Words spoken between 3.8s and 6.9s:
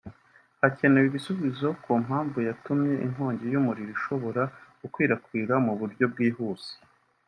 ishobora gukwirakwira mu buryo bwihuse